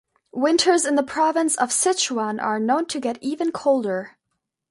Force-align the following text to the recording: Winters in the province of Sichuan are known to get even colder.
Winters 0.33 0.83
in 0.83 0.95
the 0.95 1.03
province 1.03 1.55
of 1.57 1.69
Sichuan 1.69 2.41
are 2.41 2.59
known 2.59 2.87
to 2.87 2.99
get 2.99 3.19
even 3.21 3.51
colder. 3.51 4.17